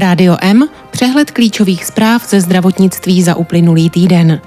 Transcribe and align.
Rádio 0.00 0.36
M, 0.40 0.68
přehled 0.90 1.30
klíčových 1.30 1.84
zpráv 1.84 2.30
ze 2.30 2.40
zdravotnictví 2.40 3.22
za 3.22 3.34
uplynulý 3.34 3.90
týden. 3.90 4.40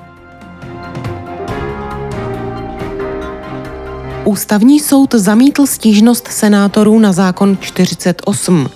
Ústavní 4.23 4.79
soud 4.79 5.13
zamítl 5.13 5.65
stížnost 5.65 6.27
senátorů 6.27 6.99
na 6.99 7.11
zákon 7.11 7.57
48. 7.61 8.69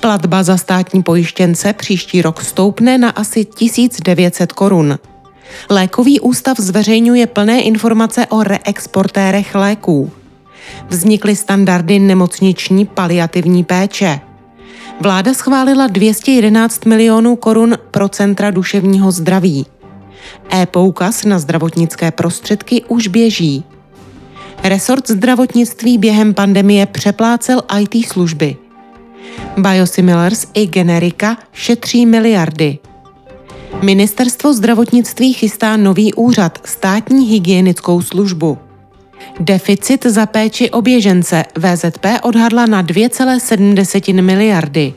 Platba 0.00 0.42
za 0.42 0.56
státní 0.56 1.02
pojištěnce 1.02 1.72
příští 1.72 2.22
rok 2.22 2.42
stoupne 2.42 2.98
na 2.98 3.10
asi 3.10 3.44
1900 3.44 4.52
korun. 4.52 4.98
Lékový 5.70 6.20
ústav 6.20 6.60
zveřejňuje 6.60 7.26
plné 7.26 7.60
informace 7.60 8.26
o 8.26 8.42
reexportérech 8.42 9.54
léků. 9.54 10.12
Vznikly 10.88 11.36
standardy 11.36 11.98
nemocniční 11.98 12.86
paliativní 12.86 13.64
péče. 13.64 14.20
Vláda 15.00 15.34
schválila 15.34 15.86
211 15.86 16.84
milionů 16.86 17.36
korun 17.36 17.74
pro 17.90 18.08
centra 18.08 18.50
duševního 18.50 19.12
zdraví. 19.12 19.66
E-poukaz 20.52 21.24
na 21.24 21.38
zdravotnické 21.38 22.10
prostředky 22.10 22.84
už 22.88 23.08
běží. 23.08 23.64
Resort 24.62 25.10
zdravotnictví 25.10 25.98
během 25.98 26.34
pandemie 26.34 26.86
přeplácel 26.86 27.62
IT 27.80 28.06
služby. 28.08 28.56
Biosimilars 29.56 30.46
i 30.54 30.66
generika 30.66 31.36
šetří 31.52 32.06
miliardy. 32.06 32.78
Ministerstvo 33.82 34.54
zdravotnictví 34.54 35.32
chystá 35.32 35.76
nový 35.76 36.14
úřad, 36.14 36.58
státní 36.64 37.26
hygienickou 37.26 38.02
službu. 38.02 38.58
Deficit 39.40 40.06
za 40.06 40.26
péči 40.26 40.70
o 40.70 40.82
běžence 40.82 41.44
VZP 41.58 42.06
odhadla 42.22 42.66
na 42.66 42.82
2,7 42.82 44.22
miliardy. 44.22 44.94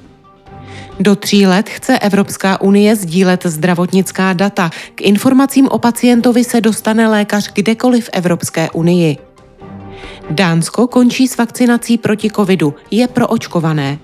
Do 0.99 1.15
tří 1.15 1.45
let 1.45 1.69
chce 1.69 1.99
Evropská 1.99 2.61
unie 2.61 2.95
sdílet 2.95 3.45
zdravotnická 3.45 4.33
data. 4.33 4.69
K 4.95 5.01
informacím 5.01 5.67
o 5.67 5.77
pacientovi 5.77 6.43
se 6.43 6.61
dostane 6.61 7.07
lékař 7.07 7.53
kdekoliv 7.53 8.05
v 8.05 8.09
Evropské 8.13 8.69
unii. 8.69 9.17
Dánsko 10.29 10.87
končí 10.87 11.27
s 11.27 11.37
vakcinací 11.37 11.97
proti 11.97 12.29
covidu, 12.29 12.75
je 12.91 13.07
proočkované. 13.07 13.99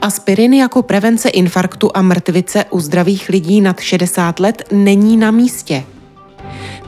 Aspirin 0.00 0.54
jako 0.54 0.82
prevence 0.82 1.28
infarktu 1.28 1.90
a 1.94 2.02
mrtvice 2.02 2.64
u 2.70 2.80
zdravých 2.80 3.28
lidí 3.28 3.60
nad 3.60 3.80
60 3.80 4.40
let 4.40 4.62
není 4.72 5.16
na 5.16 5.30
místě. 5.30 5.84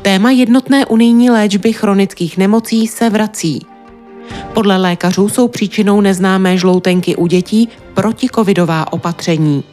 Téma 0.06 0.30
jednotné 0.30 0.86
unijní 0.86 1.30
léčby 1.30 1.72
chronických 1.72 2.38
nemocí 2.38 2.86
se 2.86 3.10
vrací. 3.10 3.66
Podle 4.54 4.76
lékařů 4.76 5.28
jsou 5.28 5.48
příčinou 5.48 6.00
neznámé 6.00 6.58
žloutenky 6.58 7.16
u 7.16 7.26
dětí 7.26 7.68
protikovidová 7.94 8.92
opatření. 8.92 9.64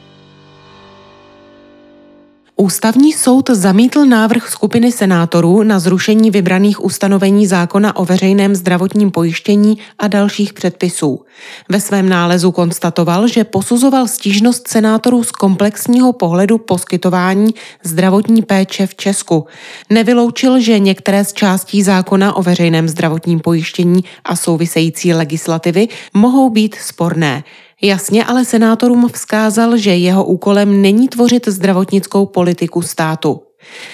Ústavní 2.55 3.13
soud 3.13 3.49
zamítl 3.49 4.05
návrh 4.05 4.49
skupiny 4.49 4.91
senátorů 4.91 5.63
na 5.63 5.79
zrušení 5.79 6.31
vybraných 6.31 6.83
ustanovení 6.83 7.47
zákona 7.47 7.95
o 7.95 8.05
veřejném 8.05 8.55
zdravotním 8.55 9.11
pojištění 9.11 9.77
a 9.99 10.07
dalších 10.07 10.53
předpisů. 10.53 11.21
Ve 11.69 11.81
svém 11.81 12.09
nálezu 12.09 12.51
konstatoval, 12.51 13.27
že 13.27 13.43
posuzoval 13.43 14.07
stížnost 14.07 14.67
senátorů 14.67 15.23
z 15.23 15.31
komplexního 15.31 16.13
pohledu 16.13 16.57
poskytování 16.57 17.53
zdravotní 17.83 18.41
péče 18.41 18.87
v 18.87 18.95
Česku. 18.95 19.45
Nevyloučil, 19.89 20.59
že 20.59 20.79
některé 20.79 21.25
z 21.25 21.33
částí 21.33 21.83
zákona 21.83 22.35
o 22.35 22.43
veřejném 22.43 22.89
zdravotním 22.89 23.39
pojištění 23.39 24.03
a 24.25 24.35
související 24.35 25.13
legislativy 25.13 25.87
mohou 26.13 26.49
být 26.49 26.75
sporné. 26.75 27.43
Jasně 27.83 28.25
ale 28.25 28.45
senátorům 28.45 29.09
vzkázal, 29.13 29.77
že 29.77 29.95
jeho 29.95 30.25
úkolem 30.25 30.81
není 30.81 31.07
tvořit 31.07 31.47
zdravotnickou 31.47 32.25
politiku 32.25 32.81
státu. 32.81 33.41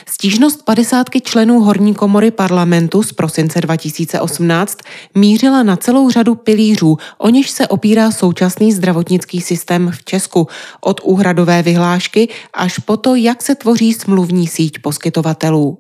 Stížnost 0.05 0.65
padesátky 0.65 1.21
členů 1.21 1.59
Horní 1.59 1.95
komory 1.95 2.31
parlamentu 2.31 3.03
z 3.03 3.13
prosince 3.13 3.61
2018 3.61 4.77
mířila 5.15 5.63
na 5.63 5.77
celou 5.77 6.09
řadu 6.09 6.35
pilířů, 6.35 6.97
o 7.17 7.29
něž 7.29 7.49
se 7.49 7.67
opírá 7.67 8.11
současný 8.11 8.71
zdravotnický 8.71 9.41
systém 9.41 9.91
v 9.91 10.03
Česku, 10.03 10.47
od 10.81 11.01
úhradové 11.03 11.63
vyhlášky 11.63 12.29
až 12.53 12.79
po 12.79 12.97
to, 12.97 13.15
jak 13.15 13.41
se 13.41 13.55
tvoří 13.55 13.93
smluvní 13.93 14.47
síť 14.47 14.79
poskytovatelů. 14.81 15.77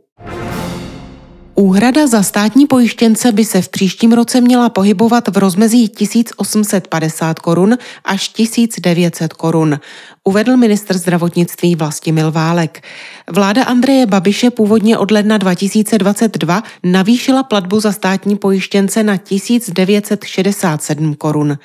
Úhrada 1.59 2.07
za 2.07 2.23
státní 2.23 2.67
pojištěnce 2.67 3.31
by 3.31 3.45
se 3.45 3.61
v 3.61 3.69
příštím 3.69 4.11
roce 4.11 4.41
měla 4.41 4.69
pohybovat 4.69 5.27
v 5.27 5.37
rozmezí 5.37 5.89
1850 5.89 7.39
korun 7.39 7.77
až 8.05 8.29
1900 8.29 9.33
korun, 9.33 9.79
uvedl 10.23 10.57
ministr 10.57 10.97
zdravotnictví 10.97 11.75
Vlastimil 11.75 12.31
Válek. 12.31 12.83
Vláda 13.31 13.63
Andreje 13.63 14.05
Babiše 14.05 14.49
původně 14.49 14.97
od 14.97 15.11
ledna 15.11 15.37
2022 15.37 16.63
navýšila 16.83 17.43
platbu 17.43 17.79
za 17.79 17.91
státní 17.91 18.35
pojištěnce 18.35 19.03
na 19.03 19.17
1967 19.17 21.15
korun. 21.15 21.57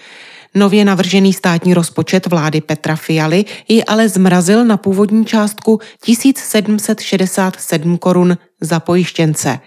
Nově 0.55 0.85
navržený 0.85 1.33
státní 1.33 1.75
rozpočet 1.75 2.27
vlády 2.27 2.61
Petra 2.61 2.97
Fialy 2.97 3.45
ji 3.69 3.85
ale 3.85 4.09
zmrazil 4.09 4.65
na 4.65 4.77
původní 4.77 5.27
částku 5.27 5.81
1767 6.01 7.99
korun 7.99 8.37
za 8.65 8.81
pojištěnce. 8.81 9.59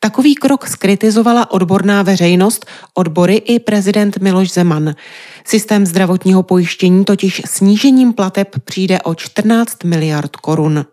Takový 0.00 0.34
krok 0.34 0.68
skritizovala 0.68 1.50
odborná 1.50 2.02
veřejnost, 2.02 2.66
odbory 2.94 3.34
i 3.34 3.58
prezident 3.58 4.18
Miloš 4.18 4.52
Zeman. 4.52 4.94
Systém 5.44 5.86
zdravotního 5.86 6.42
pojištění 6.42 7.04
totiž 7.04 7.42
snížením 7.46 8.12
plateb 8.12 8.48
přijde 8.64 9.02
o 9.02 9.14
14 9.14 9.84
miliard 9.84 10.36
korun. 10.36 10.84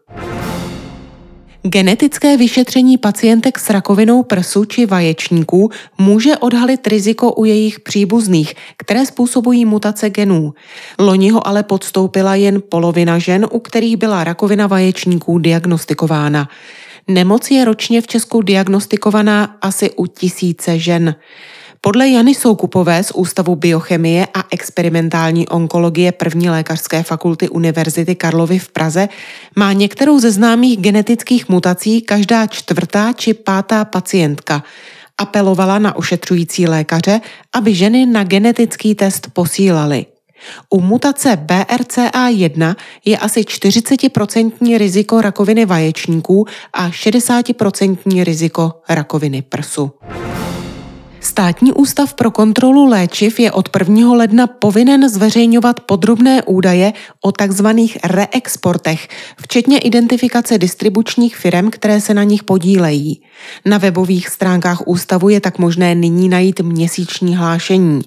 Genetické 1.68 2.38
vyšetření 2.38 2.98
pacientek 2.98 3.60
s 3.60 3.70
rakovinou 3.70 4.24
prsu 4.24 4.66
či 4.66 4.86
vaječníků 4.86 5.70
může 5.98 6.38
odhalit 6.38 6.88
riziko 6.88 7.34
u 7.34 7.46
jejich 7.46 7.80
příbuzných, 7.80 8.54
které 8.78 9.06
způsobují 9.06 9.66
mutace 9.66 10.10
genů. 10.10 10.54
Loni 11.00 11.30
ho 11.30 11.48
ale 11.48 11.64
podstoupila 11.64 12.36
jen 12.36 12.62
polovina 12.70 13.20
žen, 13.20 13.48
u 13.52 13.60
kterých 13.60 13.98
byla 13.98 14.24
rakovina 14.24 14.68
vaječníků 14.68 15.40
diagnostikována. 15.40 16.50
Nemoc 17.08 17.52
je 17.52 17.66
ročně 17.66 18.02
v 18.02 18.08
Česku 18.08 18.42
diagnostikovaná 18.42 19.58
asi 19.62 19.92
u 19.92 20.06
tisíce 20.06 20.80
žen. 20.80 21.16
Podle 21.82 22.10
Jany 22.10 22.36
Soukupové 22.36 23.04
z 23.04 23.12
Ústavu 23.12 23.56
biochemie 23.56 24.28
a 24.34 24.44
experimentální 24.52 25.48
onkologie 25.48 26.12
první 26.12 26.50
lékařské 26.50 27.04
fakulty 27.04 27.50
Univerzity 27.50 28.16
Karlovy 28.16 28.60
v 28.60 28.72
Praze 28.72 29.10
má 29.56 29.74
některou 29.74 30.20
ze 30.20 30.32
známých 30.32 30.78
genetických 30.80 31.50
mutací 31.50 32.02
každá 32.02 32.48
čtvrtá 32.48 33.14
či 33.14 33.34
pátá 33.34 33.86
pacientka. 33.86 34.64
Apelovala 35.18 35.80
na 35.80 35.96
ošetřující 35.96 36.68
lékaře, 36.68 37.22
aby 37.54 37.76
ženy 37.76 38.06
na 38.06 38.24
genetický 38.24 38.96
test 38.96 39.28
posílali. 39.34 40.06
U 40.69 40.81
mutace 40.81 41.38
BRCA1 41.46 42.75
je 43.06 43.18
asi 43.18 43.41
40% 43.41 44.78
riziko 44.78 45.22
rakoviny 45.22 45.66
vaječníků 45.66 46.46
a 46.73 46.90
60% 46.90 48.23
riziko 48.23 48.81
rakoviny 48.90 49.41
prsu. 49.41 49.91
Státní 51.25 51.73
ústav 51.73 52.13
pro 52.13 52.31
kontrolu 52.31 52.85
léčiv 52.85 53.40
je 53.40 53.51
od 53.51 53.69
1. 53.79 54.13
ledna 54.13 54.47
povinen 54.47 55.09
zveřejňovat 55.09 55.79
podrobné 55.79 56.44
údaje 56.44 56.94
o 57.22 57.31
tzv. 57.31 57.67
reexportech, 58.03 59.07
včetně 59.41 59.79
identifikace 59.79 60.57
distribučních 60.57 61.35
firm, 61.35 61.69
které 61.69 62.02
se 62.02 62.13
na 62.13 62.23
nich 62.23 62.44
podílejí. 62.44 63.22
Na 63.66 63.78
webových 63.78 64.29
stránkách 64.29 64.88
ústavu 64.88 65.29
je 65.29 65.41
tak 65.41 65.59
možné 65.59 65.96
nyní 65.96 66.29
najít 66.29 66.59
měsíční 66.59 67.35
hlášení. 67.35 68.02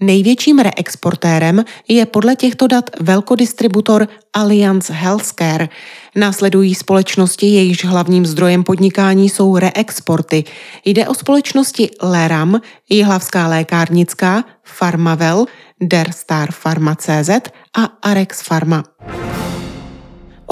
Největším 0.00 0.58
reexportérem 0.58 1.64
je 1.88 2.06
podle 2.06 2.36
těchto 2.36 2.66
dat 2.66 2.90
velkodistributor 3.00 4.08
Alliance 4.32 4.92
Healthcare. 4.92 5.68
Následují 6.16 6.74
společnosti, 6.74 7.46
jejichž 7.46 7.84
hlavním 7.84 8.26
zdrojem 8.26 8.64
podnikání 8.64 9.28
jsou 9.28 9.56
reexporty. 9.56 10.44
Jde 10.84 11.08
o 11.08 11.14
společnosti 11.14 11.90
Leram, 12.02 12.60
Jihlavská 12.88 13.48
lékárnická, 13.48 14.44
Farmavel, 14.64 15.46
Derstar 15.80 16.48
Pharma.cz 16.62 17.30
a 17.76 17.84
Arex 18.02 18.42
Pharma. 18.48 18.84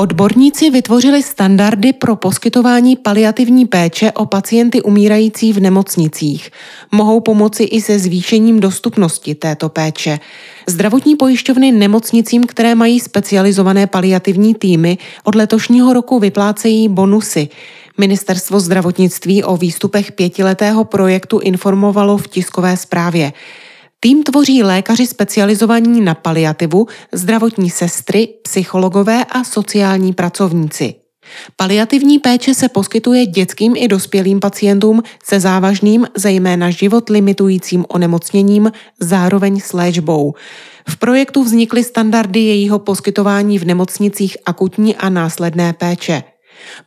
Odborníci 0.00 0.70
vytvořili 0.70 1.23
standardy 1.23 1.93
pro 1.93 2.17
poskytování 2.17 2.97
paliativní 2.97 3.67
péče 3.67 4.12
o 4.12 4.26
pacienty 4.26 4.82
umírající 4.82 5.52
v 5.52 5.61
nemocnicích. 5.61 6.50
Mohou 6.93 7.20
pomoci 7.20 7.62
i 7.62 7.81
se 7.81 7.99
zvýšením 7.99 8.61
dostupnosti 8.61 9.35
této 9.35 9.69
péče. 9.69 10.19
Zdravotní 10.67 11.17
pojišťovny 11.17 11.73
nemocnicím, 11.73 12.44
které 12.47 12.75
mají 12.75 13.00
specializované 13.00 13.87
paliativní 13.87 14.55
týmy, 14.55 14.99
od 15.25 15.35
letošního 15.35 15.93
roku 15.93 16.19
vyplácejí 16.19 16.88
bonusy. 16.88 17.49
Ministerstvo 17.99 18.61
zdravotnictví 18.61 19.44
o 19.44 19.56
výstupech 19.56 20.12
pětiletého 20.12 20.85
projektu 20.85 21.38
informovalo 21.38 22.19
v 22.19 22.29
tiskové 22.29 22.76
zprávě. 22.76 23.32
Tým 24.02 24.23
tvoří 24.23 24.62
lékaři 24.62 25.06
specializovaní 25.06 26.00
na 26.00 26.14
paliativu, 26.14 26.87
zdravotní 27.12 27.70
sestry, 27.70 28.29
psychologové 28.43 29.25
a 29.25 29.44
sociální 29.44 30.12
pracovníci. 30.12 30.94
Paliativní 31.56 32.19
péče 32.19 32.55
se 32.55 32.69
poskytuje 32.69 33.26
dětským 33.26 33.76
i 33.76 33.88
dospělým 33.88 34.41
pacientům 34.41 35.02
se 35.25 35.41
závažným, 35.41 36.06
zejména 36.17 36.70
život 36.70 37.11
limitujícím 37.11 37.85
onemocněním, 37.88 38.73
zároveň 39.00 39.61
s 39.61 39.73
léčbou. 39.73 40.35
V 40.88 40.97
projektu 40.97 41.44
vznikly 41.44 41.85
standardy 41.85 42.41
jejího 42.41 42.79
poskytování 42.79 43.58
v 43.58 43.64
nemocnicích 43.64 44.37
akutní 44.47 44.97
a 44.97 45.08
následné 45.08 45.73
péče. 45.73 46.23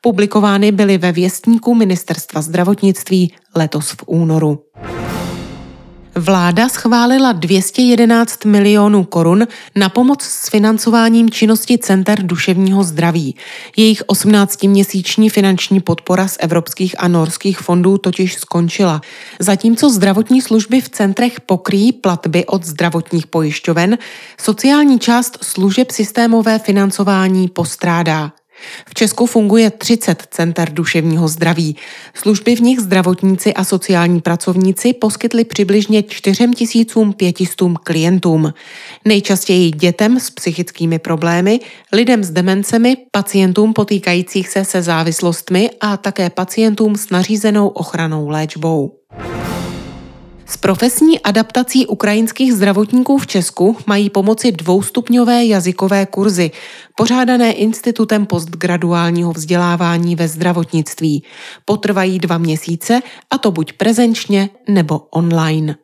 Publikovány 0.02 0.72
byly 0.72 0.98
ve 0.98 1.12
věstníku 1.12 1.76
Ministerstva 1.76 2.42
zdravotnictví 2.42 3.34
letos 3.56 3.92
v 3.92 4.04
únoru. 4.06 4.60
Vláda 6.16 6.70
schválila 6.70 7.32
211 7.32 8.46
milionů 8.46 9.04
korun 9.04 9.48
na 9.76 9.90
pomoc 9.90 10.22
s 10.24 10.50
financováním 10.50 11.30
činnosti 11.30 11.78
Center 11.78 12.26
duševního 12.26 12.84
zdraví. 12.84 13.36
Jejich 13.78 14.04
18-měsíční 14.04 15.30
finanční 15.30 15.80
podpora 15.80 16.28
z 16.28 16.38
evropských 16.40 16.96
a 17.00 17.08
norských 17.08 17.60
fondů 17.60 17.98
totiž 17.98 18.34
skončila. 18.36 19.02
Zatímco 19.40 19.90
zdravotní 19.90 20.42
služby 20.42 20.82
v 20.82 20.90
centrech 20.90 21.42
pokryjí 21.42 21.92
platby 21.92 22.46
od 22.46 22.66
zdravotních 22.66 23.28
pojišťoven, 23.28 23.98
sociální 24.42 25.00
část 25.00 25.38
služeb 25.42 25.92
systémové 25.92 26.60
financování 26.60 27.48
postrádá. 27.48 28.32
V 28.90 28.94
Česku 28.94 29.26
funguje 29.26 29.72
30 29.72 30.28
center 30.32 30.74
duševního 30.74 31.28
zdraví. 31.28 31.76
Služby 32.14 32.56
v 32.56 32.60
nich 32.60 32.80
zdravotníci 32.80 33.54
a 33.54 33.64
sociální 33.64 34.22
pracovníci 34.22 34.94
poskytli 34.94 35.44
přibližně 35.44 36.04
4500 36.04 37.62
klientům. 37.84 38.54
Nejčastěji 39.06 39.72
dětem 39.72 40.20
s 40.20 40.30
psychickými 40.30 41.00
problémy, 41.00 41.60
lidem 41.92 42.24
s 42.24 42.30
demencemi, 42.30 42.98
pacientům 43.12 43.74
potýkajících 43.74 44.50
se 44.50 44.66
se 44.66 44.82
závislostmi 44.82 45.70
a 45.82 45.98
také 45.98 46.30
pacientům 46.30 46.96
s 46.96 47.10
nařízenou 47.10 47.68
ochranou 47.68 48.30
léčbou. 48.30 48.92
S 50.54 50.58
profesní 50.58 51.20
adaptací 51.20 51.88
ukrajinských 51.88 52.54
zdravotníků 52.54 53.18
v 53.18 53.28
Česku 53.28 53.78
mají 53.86 54.10
pomoci 54.10 54.52
dvoustupňové 54.52 55.46
jazykové 55.46 56.06
kurzy, 56.06 56.52
pořádané 56.96 57.52
Institutem 57.52 58.26
postgraduálního 58.26 59.32
vzdělávání 59.32 60.16
ve 60.16 60.28
zdravotnictví. 60.28 61.24
Potrvají 61.66 62.20
dva 62.20 62.38
měsíce, 62.38 63.02
a 63.32 63.38
to 63.38 63.52
buď 63.52 63.74
prezenčně 63.74 64.50
nebo 64.70 65.00
online. 65.00 65.76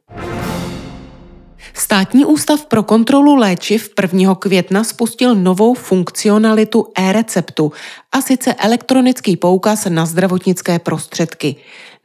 Státní 1.73 2.25
ústav 2.25 2.65
pro 2.65 2.83
kontrolu 2.83 3.35
léčiv 3.35 3.89
1. 4.01 4.35
května 4.35 4.83
spustil 4.83 5.35
novou 5.35 5.73
funkcionalitu 5.73 6.87
e-receptu, 6.97 7.71
a 8.11 8.21
sice 8.21 8.53
elektronický 8.53 9.37
poukaz 9.37 9.85
na 9.85 10.05
zdravotnické 10.05 10.79
prostředky. 10.79 11.55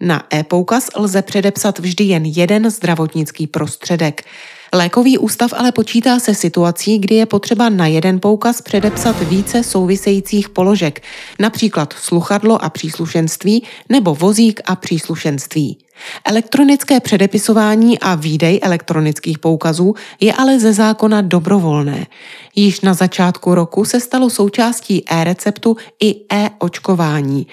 Na 0.01 0.27
e-poukaz 0.35 0.91
lze 0.97 1.23
předepsat 1.23 1.79
vždy 1.79 2.05
jen 2.05 2.25
jeden 2.25 2.71
zdravotnický 2.71 3.47
prostředek. 3.47 4.25
Lékový 4.75 5.19
ústav 5.19 5.53
ale 5.57 5.73
počítá 5.73 6.19
se 6.19 6.35
situací, 6.35 6.99
kdy 6.99 7.15
je 7.15 7.27
potřeba 7.27 7.69
na 7.69 7.87
jeden 7.87 8.21
poukaz 8.21 8.63
předepsat 8.63 9.21
více 9.21 9.63
souvisejících 9.63 10.49
položek, 10.49 11.03
například 11.39 11.93
sluchadlo 11.93 12.65
a 12.65 12.71
příslušenství 12.71 13.63
nebo 13.89 14.15
vozík 14.15 14.61
a 14.65 14.77
příslušenství. 14.77 15.79
Elektronické 16.25 17.01
předepisování 17.01 17.99
a 17.99 18.15
výdej 18.15 18.61
elektronických 18.63 19.39
poukazů 19.39 19.95
je 20.21 20.33
ale 20.33 20.59
ze 20.59 20.73
zákona 20.73 21.21
dobrovolné. 21.21 22.07
Již 22.55 22.81
na 22.81 22.95
začátku 22.95 23.55
roku 23.55 23.85
se 23.85 24.01
stalo 24.01 24.31
součástí 24.31 25.05
e-receptu 25.11 25.77
i 26.03 26.17
e-očkování. 26.33 27.47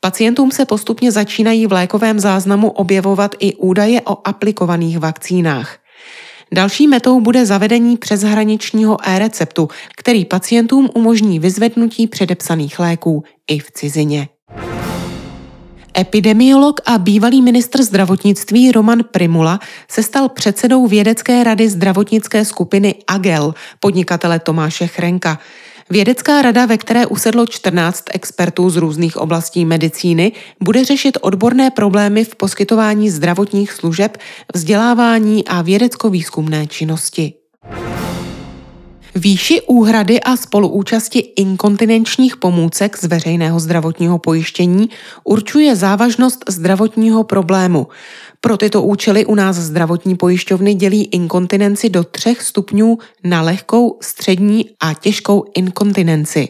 Pacientům 0.00 0.50
se 0.50 0.64
postupně 0.64 1.12
začínají 1.12 1.66
v 1.66 1.72
lékovém 1.72 2.20
záznamu 2.20 2.70
objevovat 2.70 3.34
i 3.38 3.54
údaje 3.54 4.00
o 4.00 4.28
aplikovaných 4.28 4.98
vakcínách. 4.98 5.85
Další 6.52 6.86
metou 6.86 7.20
bude 7.20 7.46
zavedení 7.46 7.96
přeshraničního 7.96 9.08
e-receptu, 9.08 9.68
který 9.96 10.24
pacientům 10.24 10.90
umožní 10.94 11.38
vyzvednutí 11.38 12.06
předepsaných 12.06 12.78
léků 12.78 13.24
i 13.46 13.58
v 13.58 13.70
cizině. 13.70 14.28
Epidemiolog 15.98 16.80
a 16.86 16.98
bývalý 16.98 17.42
ministr 17.42 17.82
zdravotnictví 17.82 18.72
Roman 18.72 19.04
Primula 19.10 19.58
se 19.90 20.02
stal 20.02 20.28
předsedou 20.28 20.86
vědecké 20.86 21.44
rady 21.44 21.68
zdravotnické 21.68 22.44
skupiny 22.44 22.94
AGEL 23.06 23.54
podnikatele 23.80 24.38
Tomáše 24.38 24.86
Chrenka. 24.86 25.38
Vědecká 25.90 26.42
rada, 26.42 26.66
ve 26.66 26.78
které 26.78 27.06
usedlo 27.06 27.46
14 27.46 28.04
expertů 28.10 28.70
z 28.70 28.76
různých 28.76 29.16
oblastí 29.16 29.64
medicíny, 29.64 30.32
bude 30.60 30.84
řešit 30.84 31.18
odborné 31.20 31.70
problémy 31.70 32.24
v 32.24 32.36
poskytování 32.36 33.10
zdravotních 33.10 33.72
služeb, 33.72 34.18
vzdělávání 34.54 35.48
a 35.48 35.62
vědecko-výzkumné 35.62 36.66
činnosti. 36.66 37.34
Výši 39.16 39.60
úhrady 39.60 40.20
a 40.20 40.36
spoluúčasti 40.36 41.18
inkontinenčních 41.18 42.36
pomůcek 42.36 42.98
z 42.98 43.04
veřejného 43.04 43.60
zdravotního 43.60 44.18
pojištění 44.18 44.90
určuje 45.24 45.76
závažnost 45.76 46.44
zdravotního 46.48 47.24
problému. 47.24 47.86
Pro 48.40 48.56
tyto 48.56 48.82
účely 48.82 49.26
u 49.26 49.34
nás 49.34 49.56
zdravotní 49.56 50.16
pojišťovny 50.16 50.74
dělí 50.74 51.04
inkontinenci 51.04 51.88
do 51.88 52.04
třech 52.04 52.42
stupňů 52.42 52.98
na 53.24 53.42
lehkou, 53.42 53.98
střední 54.02 54.64
a 54.80 54.94
těžkou 54.94 55.44
inkontinenci. 55.54 56.48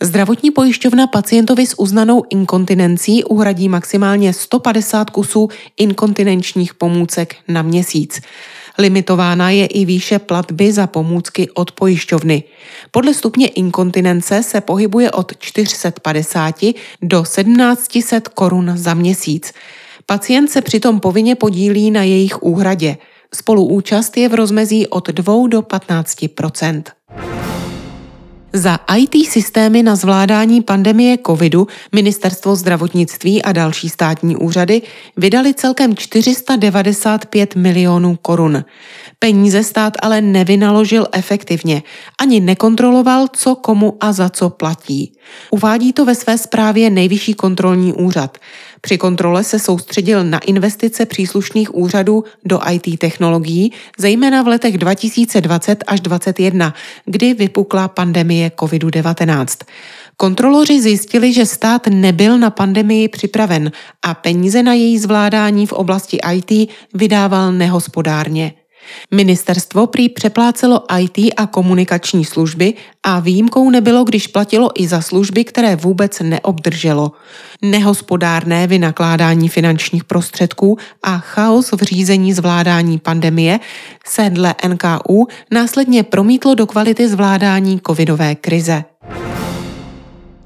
Zdravotní 0.00 0.50
pojišťovna 0.50 1.06
pacientovi 1.06 1.66
s 1.66 1.78
uznanou 1.78 2.22
inkontinencí 2.30 3.24
uhradí 3.24 3.68
maximálně 3.68 4.32
150 4.32 5.10
kusů 5.10 5.48
inkontinenčních 5.76 6.74
pomůcek 6.74 7.36
na 7.48 7.62
měsíc. 7.62 8.20
Limitována 8.78 9.50
je 9.50 9.66
i 9.66 9.84
výše 9.84 10.18
platby 10.18 10.72
za 10.72 10.86
pomůcky 10.86 11.50
od 11.50 11.72
pojišťovny. 11.72 12.44
Podle 12.90 13.14
stupně 13.14 13.48
inkontinence 13.48 14.42
se 14.42 14.60
pohybuje 14.60 15.10
od 15.10 15.32
450 15.38 16.54
do 17.02 17.22
1700 17.22 18.28
korun 18.28 18.72
za 18.74 18.94
měsíc. 18.94 19.52
Pacient 20.06 20.50
se 20.50 20.62
přitom 20.62 21.00
povinně 21.00 21.34
podílí 21.34 21.90
na 21.90 22.02
jejich 22.02 22.42
úhradě. 22.42 22.96
Spoluúčast 23.34 24.16
je 24.16 24.28
v 24.28 24.34
rozmezí 24.34 24.86
od 24.86 25.08
2 25.08 25.48
do 25.48 25.62
15 25.62 26.24
za 28.52 28.78
IT 28.96 29.30
systémy 29.30 29.82
na 29.82 29.96
zvládání 29.96 30.62
pandemie 30.62 31.18
covidu 31.26 31.66
Ministerstvo 31.92 32.56
zdravotnictví 32.56 33.42
a 33.42 33.52
další 33.52 33.88
státní 33.88 34.36
úřady 34.36 34.82
vydali 35.16 35.54
celkem 35.54 35.96
495 35.96 37.54
milionů 37.54 38.16
korun. 38.22 38.64
Peníze 39.18 39.62
stát 39.62 39.94
ale 40.02 40.20
nevynaložil 40.20 41.06
efektivně, 41.12 41.82
ani 42.20 42.40
nekontroloval, 42.40 43.28
co 43.32 43.54
komu 43.54 43.96
a 44.00 44.12
za 44.12 44.30
co 44.30 44.50
platí. 44.50 45.12
Uvádí 45.50 45.92
to 45.92 46.04
ve 46.04 46.14
své 46.14 46.38
zprávě 46.38 46.90
Nejvyšší 46.90 47.34
kontrolní 47.34 47.92
úřad. 47.92 48.38
Při 48.84 48.98
kontrole 48.98 49.44
se 49.44 49.58
soustředil 49.58 50.24
na 50.24 50.38
investice 50.38 51.06
příslušných 51.06 51.74
úřadů 51.74 52.24
do 52.44 52.60
IT 52.70 52.98
technologií, 52.98 53.72
zejména 53.98 54.42
v 54.42 54.46
letech 54.46 54.78
2020 54.78 55.84
až 55.86 56.00
2021, 56.00 56.74
kdy 57.04 57.34
vypukla 57.34 57.88
pandemie 57.88 58.48
COVID-19. 58.48 59.64
Kontroloři 60.16 60.82
zjistili, 60.82 61.32
že 61.32 61.46
stát 61.46 61.86
nebyl 61.86 62.38
na 62.38 62.50
pandemii 62.50 63.08
připraven 63.08 63.72
a 64.02 64.14
peníze 64.14 64.62
na 64.62 64.72
její 64.72 64.98
zvládání 64.98 65.66
v 65.66 65.72
oblasti 65.72 66.18
IT 66.34 66.70
vydával 66.94 67.52
nehospodárně. 67.52 68.52
Ministerstvo 69.10 69.86
prý 69.86 70.08
přeplácelo 70.08 70.84
IT 70.98 71.18
a 71.36 71.46
komunikační 71.46 72.24
služby 72.24 72.74
a 73.02 73.20
výjimkou 73.20 73.70
nebylo, 73.70 74.04
když 74.04 74.26
platilo 74.26 74.70
i 74.74 74.88
za 74.88 75.00
služby, 75.00 75.44
které 75.44 75.76
vůbec 75.76 76.20
neobdrželo. 76.20 77.12
Nehospodárné 77.62 78.66
vynakládání 78.66 79.48
finančních 79.48 80.04
prostředků 80.04 80.78
a 81.02 81.18
chaos 81.18 81.72
v 81.72 81.82
řízení 81.82 82.32
zvládání 82.32 82.98
pandemie 82.98 83.60
se 84.06 84.30
dle 84.30 84.54
NKU 84.68 85.26
následně 85.50 86.02
promítlo 86.02 86.54
do 86.54 86.66
kvality 86.66 87.08
zvládání 87.08 87.80
covidové 87.86 88.34
krize. 88.34 88.84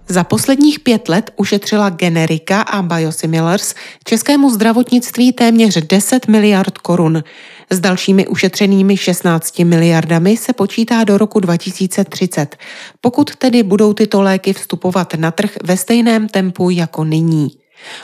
Za 0.08 0.24
posledních 0.24 0.80
pět 0.80 1.08
let 1.08 1.30
ušetřila 1.36 1.90
generika 1.90 2.60
a 2.60 2.82
biosimilars 2.82 3.74
českému 4.04 4.50
zdravotnictví 4.50 5.32
téměř 5.32 5.86
10 5.86 6.28
miliard 6.28 6.78
korun. 6.78 7.24
S 7.70 7.80
dalšími 7.80 8.26
ušetřenými 8.26 8.96
16 8.96 9.58
miliardami 9.58 10.36
se 10.36 10.52
počítá 10.52 11.04
do 11.04 11.18
roku 11.18 11.40
2030, 11.40 12.56
pokud 13.00 13.36
tedy 13.36 13.62
budou 13.62 13.92
tyto 13.92 14.22
léky 14.22 14.52
vstupovat 14.52 15.14
na 15.14 15.30
trh 15.30 15.50
ve 15.64 15.76
stejném 15.76 16.28
tempu 16.28 16.70
jako 16.70 17.04
nyní. 17.04 17.50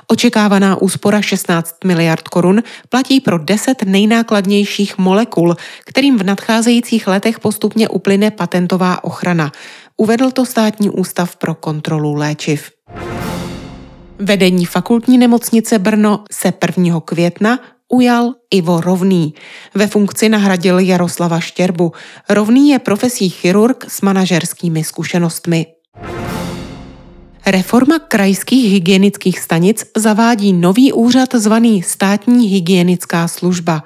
Očekávaná 0.06 0.82
úspora 0.82 1.23
16 1.23 1.75
miliard 1.85 2.28
korun 2.28 2.62
platí 2.88 3.21
pro 3.21 3.38
10 3.38 3.82
nejnákladnějších 3.82 4.99
molekul, 4.99 5.56
kterým 5.85 6.18
v 6.18 6.23
nadcházejících 6.23 7.06
letech 7.06 7.40
postupně 7.40 7.88
uplyne 7.88 8.30
patentová 8.30 9.04
ochrana. 9.04 9.52
Uvedl 9.96 10.30
to 10.30 10.46
státní 10.46 10.90
ústav 10.90 11.37
pro 11.37 11.54
kontrolu 11.54 12.14
léčiv. 12.14 12.70
Vedení 14.18 14.66
fakultní 14.66 15.18
nemocnice 15.18 15.78
Brno 15.78 16.25
se 16.32 16.52
1. 16.78 17.00
května 17.00 17.58
ujal 17.88 18.34
Ivo 18.50 18.80
Rovný. 18.80 19.34
Ve 19.75 19.87
funkci 19.87 20.28
nahradil 20.28 20.78
Jaroslava 20.78 21.40
Štěrbu. 21.40 21.92
Rovný 22.28 22.70
je 22.70 22.78
profesí 22.78 23.28
chirurg 23.28 23.84
s 23.88 24.00
manažerskými 24.00 24.84
zkušenostmi. 24.84 25.66
Reforma 27.46 27.99
krajských 27.99 28.72
hygienických 28.72 29.40
stanic 29.40 29.84
zavádí 29.96 30.52
nový 30.52 30.92
úřad 30.92 31.34
zvaný 31.34 31.82
státní 31.82 32.46
hygienická 32.46 33.28
služba. 33.28 33.84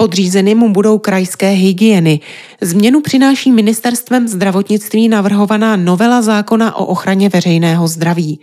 Podřízeným 0.00 0.58
mu 0.58 0.68
budou 0.68 0.98
krajské 0.98 1.50
hygieny. 1.50 2.20
Změnu 2.60 3.00
přináší 3.00 3.52
ministerstvem 3.52 4.28
zdravotnictví 4.28 5.08
navrhovaná 5.08 5.76
novela 5.76 6.22
zákona 6.22 6.76
o 6.76 6.84
ochraně 6.84 7.28
veřejného 7.28 7.88
zdraví. 7.88 8.40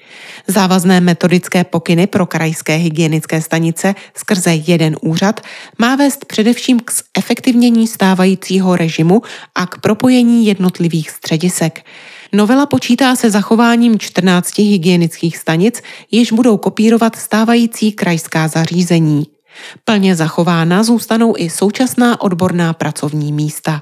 Závazné 0.47 1.01
metodické 1.01 1.63
pokyny 1.63 2.07
pro 2.07 2.25
krajské 2.25 2.75
hygienické 2.75 3.41
stanice 3.41 3.95
skrze 4.17 4.53
jeden 4.53 4.97
úřad 5.01 5.41
má 5.77 5.95
vést 5.95 6.25
především 6.25 6.79
k 6.79 6.91
zefektivnění 7.17 7.87
stávajícího 7.87 8.75
režimu 8.75 9.21
a 9.55 9.65
k 9.65 9.77
propojení 9.77 10.45
jednotlivých 10.45 11.09
středisek. 11.09 11.85
Novela 12.33 12.65
počítá 12.65 13.15
se 13.15 13.31
zachováním 13.31 13.99
14 13.99 14.57
hygienických 14.57 15.37
stanic, 15.37 15.81
jež 16.11 16.31
budou 16.31 16.57
kopírovat 16.57 17.15
stávající 17.15 17.91
krajská 17.91 18.47
zařízení. 18.47 19.34
Plně 19.83 20.15
zachována 20.15 20.83
zůstanou 20.83 21.33
i 21.37 21.49
současná 21.49 22.21
odborná 22.21 22.73
pracovní 22.73 23.33
místa. 23.33 23.81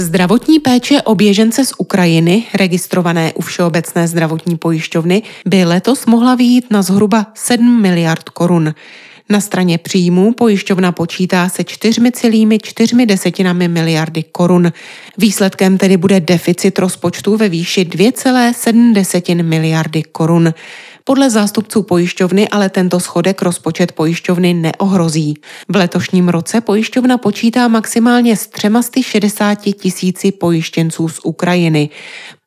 Zdravotní 0.00 0.60
péče 0.60 1.02
o 1.02 1.14
běžence 1.14 1.64
z 1.64 1.72
Ukrajiny, 1.78 2.44
registrované 2.54 3.32
u 3.32 3.42
Všeobecné 3.42 4.08
zdravotní 4.08 4.56
pojišťovny, 4.56 5.22
by 5.46 5.64
letos 5.64 6.06
mohla 6.06 6.34
výjít 6.34 6.70
na 6.70 6.82
zhruba 6.82 7.26
7 7.34 7.82
miliard 7.82 8.28
korun. 8.28 8.74
Na 9.30 9.40
straně 9.40 9.78
příjmů 9.78 10.32
pojišťovna 10.32 10.92
počítá 10.92 11.48
se 11.48 11.62
4,4 11.62 13.06
desetinami 13.06 13.68
miliardy 13.68 14.22
korun. 14.22 14.72
Výsledkem 15.18 15.78
tedy 15.78 15.96
bude 15.96 16.20
deficit 16.20 16.78
rozpočtu 16.78 17.36
ve 17.36 17.48
výši 17.48 17.84
2,7 17.84 19.42
miliardy 19.42 20.02
korun. 20.02 20.54
Podle 21.08 21.30
zástupců 21.30 21.82
pojišťovny 21.82 22.48
ale 22.48 22.68
tento 22.68 23.00
schodek 23.00 23.42
rozpočet 23.42 23.92
pojišťovny 23.92 24.54
neohrozí. 24.54 25.34
V 25.68 25.76
letošním 25.76 26.28
roce 26.28 26.60
pojišťovna 26.60 27.18
počítá 27.18 27.68
maximálně 27.68 28.36
s 28.36 28.46
360 28.46 29.54
tisíci 29.54 30.32
pojištěnců 30.32 31.08
z 31.08 31.20
Ukrajiny. 31.24 31.88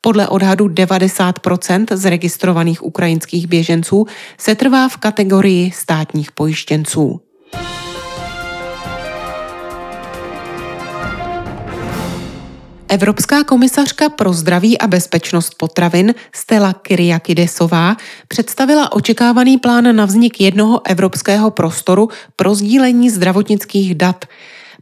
Podle 0.01 0.27
odhadu 0.27 0.65
90% 0.67 1.85
z 1.91 2.05
registrovaných 2.05 2.85
ukrajinských 2.85 3.47
běženců 3.47 4.05
se 4.37 4.55
trvá 4.55 4.89
v 4.89 4.97
kategorii 4.97 5.71
státních 5.71 6.31
pojištěnců. 6.31 7.21
Evropská 12.91 13.43
komisařka 13.43 14.09
pro 14.09 14.33
zdraví 14.33 14.77
a 14.77 14.87
bezpečnost 14.87 15.55
potravin 15.57 16.13
Stella 16.35 16.73
Kyriakidesová 16.73 17.97
představila 18.27 18.91
očekávaný 18.91 19.57
plán 19.57 19.95
na 19.95 20.05
vznik 20.05 20.41
jednoho 20.41 20.81
evropského 20.87 21.51
prostoru 21.51 22.09
pro 22.35 22.55
sdílení 22.55 23.09
zdravotnických 23.09 23.95
dat. 23.95 24.25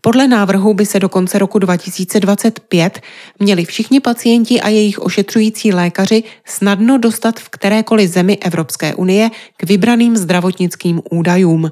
Podle 0.01 0.27
návrhu 0.27 0.73
by 0.73 0.85
se 0.85 0.99
do 0.99 1.09
konce 1.09 1.39
roku 1.39 1.59
2025 1.59 3.01
měli 3.39 3.65
všichni 3.65 3.99
pacienti 3.99 4.61
a 4.61 4.69
jejich 4.69 4.99
ošetřující 4.99 5.73
lékaři 5.73 6.23
snadno 6.45 6.97
dostat 6.97 7.39
v 7.39 7.49
kterékoliv 7.49 8.09
zemi 8.09 8.37
Evropské 8.41 8.95
unie 8.95 9.29
k 9.57 9.63
vybraným 9.63 10.17
zdravotnickým 10.17 11.01
údajům. 11.11 11.71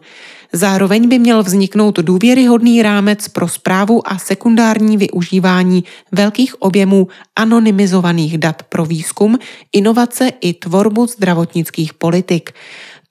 Zároveň 0.53 1.09
by 1.09 1.19
měl 1.19 1.43
vzniknout 1.43 1.99
důvěryhodný 1.99 2.83
rámec 2.83 3.27
pro 3.27 3.47
zprávu 3.47 4.11
a 4.11 4.17
sekundární 4.17 4.97
využívání 4.97 5.83
velkých 6.11 6.61
objemů 6.61 7.07
anonymizovaných 7.35 8.37
dat 8.37 8.63
pro 8.63 8.85
výzkum, 8.85 9.39
inovace 9.73 10.31
i 10.41 10.53
tvorbu 10.53 11.07
zdravotnických 11.07 11.93
politik. 11.93 12.51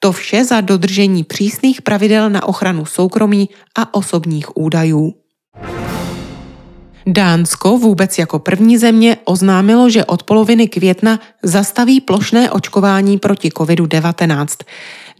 To 0.06 0.12
vše 0.12 0.44
za 0.44 0.60
dodržení 0.60 1.24
přísných 1.24 1.82
pravidel 1.82 2.30
na 2.30 2.48
ochranu 2.48 2.84
soukromí 2.84 3.48
a 3.74 3.94
osobních 3.94 4.56
údajů. 4.56 5.14
Dánsko 7.08 7.78
vůbec 7.78 8.18
jako 8.18 8.38
první 8.38 8.78
země 8.78 9.16
oznámilo, 9.24 9.90
že 9.90 10.04
od 10.04 10.22
poloviny 10.22 10.68
května 10.68 11.20
zastaví 11.42 12.00
plošné 12.00 12.50
očkování 12.50 13.18
proti 13.18 13.48
COVID-19. 13.48 14.46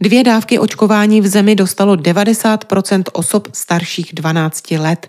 Dvě 0.01 0.23
dávky 0.23 0.59
očkování 0.59 1.21
v 1.21 1.27
zemi 1.27 1.55
dostalo 1.55 1.95
90% 1.95 3.03
osob 3.13 3.47
starších 3.53 4.09
12 4.13 4.71
let. 4.71 5.07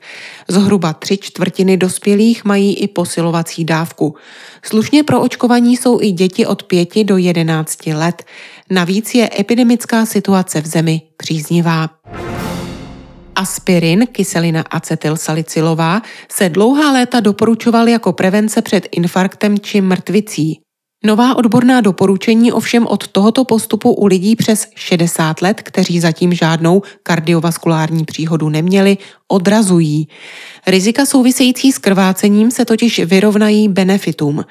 Zhruba 0.48 0.92
tři 0.92 1.18
čtvrtiny 1.18 1.76
dospělých 1.76 2.44
mají 2.44 2.74
i 2.74 2.88
posilovací 2.88 3.64
dávku. 3.64 4.14
Slušně 4.62 5.02
pro 5.02 5.20
očkování 5.20 5.76
jsou 5.76 6.00
i 6.00 6.10
děti 6.10 6.46
od 6.46 6.62
5 6.62 7.04
do 7.04 7.16
11 7.16 7.86
let. 7.86 8.24
Navíc 8.70 9.14
je 9.14 9.30
epidemická 9.40 10.06
situace 10.06 10.60
v 10.60 10.66
zemi 10.66 11.02
příznivá. 11.16 11.88
Aspirin, 13.38 14.06
kyselina 14.12 14.64
acetylsalicylová, 14.70 16.02
se 16.32 16.48
dlouhá 16.48 16.92
léta 16.92 17.20
doporučoval 17.20 17.88
jako 17.88 18.12
prevence 18.12 18.62
před 18.62 18.88
infarktem 18.90 19.58
či 19.58 19.80
mrtvicí. 19.80 20.60
Nová 21.04 21.34
odborná 21.36 21.80
doporučení 21.80 22.52
ovšem 22.52 22.86
od 22.86 23.08
tohoto 23.08 23.44
postupu 23.44 23.92
u 23.92 24.06
lidí 24.06 24.36
přes 24.36 24.68
60 24.74 25.42
let, 25.42 25.62
kteří 25.62 26.00
zatím 26.00 26.34
žádnou 26.34 26.82
kardiovaskulární 27.02 28.04
příhodu 28.04 28.48
neměli, 28.48 28.98
odrazují. 29.28 30.08
Rizika 30.66 31.06
související 31.06 31.72
s 31.72 31.78
krvácením 31.78 32.50
se 32.50 32.64
totiž 32.64 32.98
vyrovnají 32.98 33.68
benefitům. 33.68 34.44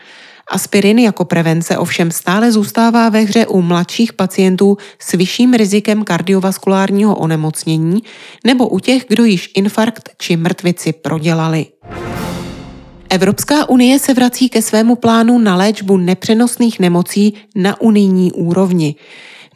Aspirin 0.51 0.99
jako 0.99 1.25
prevence 1.25 1.77
ovšem 1.77 2.11
stále 2.11 2.51
zůstává 2.51 3.09
ve 3.09 3.19
hře 3.19 3.47
u 3.47 3.61
mladších 3.61 4.13
pacientů 4.13 4.77
s 4.99 5.11
vyšším 5.11 5.53
rizikem 5.53 6.03
kardiovaskulárního 6.03 7.15
onemocnění 7.15 7.99
nebo 8.45 8.67
u 8.67 8.79
těch, 8.79 9.05
kdo 9.09 9.25
již 9.25 9.51
infarkt 9.55 10.09
či 10.17 10.37
mrtvici 10.37 10.93
prodělali. 10.93 11.65
Evropská 13.09 13.69
unie 13.69 13.99
se 13.99 14.13
vrací 14.13 14.49
ke 14.49 14.61
svému 14.61 14.95
plánu 14.95 15.39
na 15.39 15.55
léčbu 15.55 15.97
nepřenosných 15.97 16.79
nemocí 16.79 17.33
na 17.55 17.81
unijní 17.81 18.31
úrovni. 18.31 18.95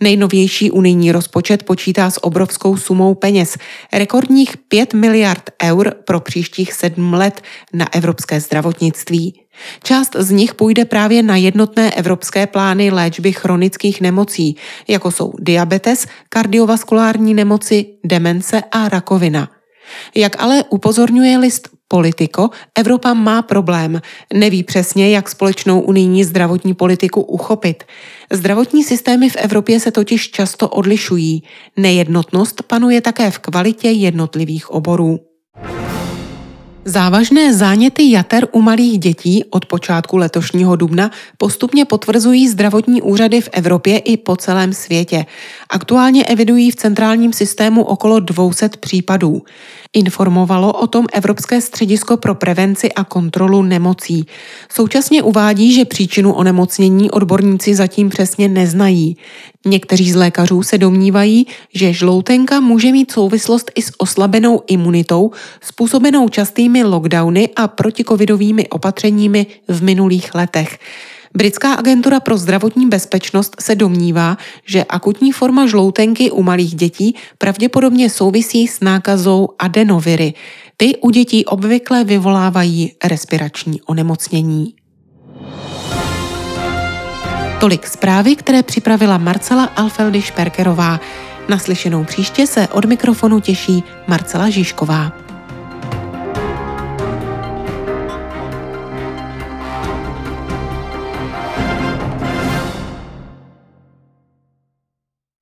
Nejnovější 0.01 0.71
unijní 0.71 1.11
rozpočet 1.11 1.63
počítá 1.63 2.11
s 2.11 2.23
obrovskou 2.23 2.77
sumou 2.77 3.15
peněz, 3.15 3.57
rekordních 3.93 4.57
5 4.57 4.93
miliard 4.93 5.49
eur 5.63 5.93
pro 6.05 6.19
příštích 6.19 6.73
sedm 6.73 7.13
let 7.13 7.41
na 7.73 7.93
evropské 7.93 8.39
zdravotnictví. 8.39 9.41
Část 9.83 10.15
z 10.15 10.31
nich 10.31 10.55
půjde 10.55 10.85
právě 10.85 11.23
na 11.23 11.35
jednotné 11.35 11.91
evropské 11.91 12.47
plány 12.47 12.91
léčby 12.91 13.31
chronických 13.31 14.01
nemocí, 14.01 14.55
jako 14.87 15.11
jsou 15.11 15.33
diabetes, 15.39 16.07
kardiovaskulární 16.29 17.33
nemoci, 17.33 17.85
demence 18.05 18.63
a 18.71 18.89
rakovina. 18.89 19.49
Jak 20.15 20.43
ale 20.43 20.63
upozorňuje 20.69 21.37
list 21.37 21.69
Politico, 21.91 22.49
Evropa 22.75 23.13
má 23.13 23.41
problém. 23.41 24.01
Neví 24.33 24.63
přesně, 24.63 25.09
jak 25.09 25.29
společnou 25.29 25.79
unijní 25.79 26.23
zdravotní 26.23 26.73
politiku 26.73 27.21
uchopit. 27.21 27.83
Zdravotní 28.31 28.83
systémy 28.83 29.29
v 29.29 29.35
Evropě 29.35 29.79
se 29.79 29.91
totiž 29.91 30.31
často 30.31 30.69
odlišují. 30.69 31.43
Nejednotnost 31.77 32.61
panuje 32.63 33.01
také 33.01 33.31
v 33.31 33.39
kvalitě 33.39 33.89
jednotlivých 33.89 34.71
oborů. 34.71 35.19
Závažné 36.85 37.53
záněty 37.53 38.11
jater 38.11 38.47
u 38.51 38.61
malých 38.61 38.99
dětí 38.99 39.43
od 39.49 39.65
počátku 39.65 40.17
letošního 40.17 40.75
dubna 40.75 41.11
postupně 41.37 41.85
potvrzují 41.85 42.47
zdravotní 42.47 43.01
úřady 43.01 43.41
v 43.41 43.49
Evropě 43.51 43.97
i 43.97 44.17
po 44.17 44.35
celém 44.35 44.73
světě. 44.73 45.25
Aktuálně 45.69 46.25
evidují 46.25 46.71
v 46.71 46.75
centrálním 46.75 47.33
systému 47.33 47.83
okolo 47.83 48.19
200 48.19 48.69
případů. 48.79 49.41
Informovalo 49.93 50.73
o 50.73 50.87
tom 50.87 51.05
Evropské 51.13 51.61
středisko 51.61 52.17
pro 52.17 52.35
prevenci 52.35 52.93
a 52.93 53.03
kontrolu 53.03 53.61
nemocí. 53.61 54.25
Současně 54.69 55.23
uvádí, 55.23 55.73
že 55.73 55.85
příčinu 55.85 56.33
onemocnění 56.33 57.11
odborníci 57.11 57.75
zatím 57.75 58.09
přesně 58.09 58.47
neznají. 58.47 59.17
Někteří 59.65 60.11
z 60.11 60.15
lékařů 60.15 60.63
se 60.63 60.77
domnívají, 60.77 61.47
že 61.73 61.93
žloutenka 61.93 62.59
může 62.59 62.91
mít 62.91 63.11
souvislost 63.11 63.71
i 63.75 63.81
s 63.81 63.91
oslabenou 63.97 64.61
imunitou, 64.67 65.31
způsobenou 65.61 66.29
častými 66.29 66.83
lockdowny 66.83 67.49
a 67.55 67.67
protikovidovými 67.67 68.69
opatřeními 68.69 69.45
v 69.67 69.83
minulých 69.83 70.35
letech. 70.35 70.79
Britská 71.33 71.73
agentura 71.73 72.19
pro 72.19 72.37
zdravotní 72.37 72.85
bezpečnost 72.87 73.55
se 73.59 73.75
domnívá, 73.75 74.37
že 74.65 74.83
akutní 74.83 75.31
forma 75.31 75.67
žloutenky 75.67 76.31
u 76.31 76.43
malých 76.43 76.75
dětí 76.75 77.15
pravděpodobně 77.37 78.09
souvisí 78.09 78.67
s 78.67 78.79
nákazou 78.79 79.49
adenoviry. 79.59 80.33
Ty 80.77 80.97
u 80.97 81.09
dětí 81.09 81.45
obvykle 81.45 82.03
vyvolávají 82.03 82.93
respirační 83.03 83.81
onemocnění. 83.81 84.80
Tolik 87.61 87.87
zprávy, 87.87 88.35
které 88.35 88.63
připravila 88.63 89.17
Marcela 89.17 89.63
Alfeldy 89.63 90.21
Šperkerová. 90.21 90.99
Naslyšenou 91.49 92.03
příště 92.03 92.47
se 92.47 92.67
od 92.67 92.85
mikrofonu 92.85 93.39
těší 93.39 93.83
Marcela 94.07 94.49
Žižková. 94.49 95.11